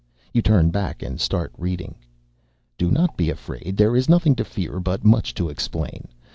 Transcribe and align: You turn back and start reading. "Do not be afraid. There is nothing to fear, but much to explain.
You 0.33 0.41
turn 0.41 0.71
back 0.71 1.03
and 1.03 1.21
start 1.21 1.53
reading. 1.59 1.93
"Do 2.75 2.89
not 2.89 3.15
be 3.17 3.29
afraid. 3.29 3.75
There 3.77 3.95
is 3.95 4.09
nothing 4.09 4.33
to 4.37 4.43
fear, 4.43 4.79
but 4.79 5.05
much 5.05 5.35
to 5.35 5.47
explain. 5.47 6.07